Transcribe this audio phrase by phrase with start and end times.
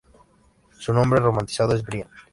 [0.79, 2.09] Su nombre romanizado es Brian.